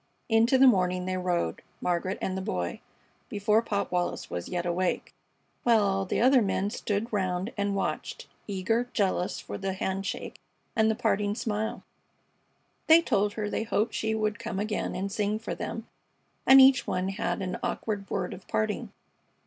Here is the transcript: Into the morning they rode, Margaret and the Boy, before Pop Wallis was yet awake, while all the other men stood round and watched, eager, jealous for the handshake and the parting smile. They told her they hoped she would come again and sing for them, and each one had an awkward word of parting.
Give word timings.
Into 0.29 0.57
the 0.57 0.65
morning 0.65 1.05
they 1.05 1.15
rode, 1.15 1.61
Margaret 1.79 2.17
and 2.23 2.35
the 2.35 2.41
Boy, 2.41 2.81
before 3.29 3.61
Pop 3.61 3.91
Wallis 3.91 4.31
was 4.31 4.49
yet 4.49 4.65
awake, 4.65 5.13
while 5.61 5.83
all 5.83 6.05
the 6.05 6.19
other 6.19 6.41
men 6.41 6.71
stood 6.71 7.13
round 7.13 7.53
and 7.55 7.75
watched, 7.75 8.25
eager, 8.47 8.89
jealous 8.93 9.39
for 9.39 9.59
the 9.59 9.73
handshake 9.73 10.39
and 10.75 10.89
the 10.89 10.95
parting 10.95 11.35
smile. 11.35 11.83
They 12.87 13.03
told 13.03 13.33
her 13.33 13.47
they 13.47 13.61
hoped 13.61 13.93
she 13.93 14.15
would 14.15 14.39
come 14.39 14.57
again 14.57 14.95
and 14.95 15.11
sing 15.11 15.37
for 15.37 15.53
them, 15.53 15.85
and 16.47 16.59
each 16.59 16.87
one 16.87 17.09
had 17.09 17.43
an 17.43 17.59
awkward 17.61 18.09
word 18.09 18.33
of 18.33 18.47
parting. 18.47 18.91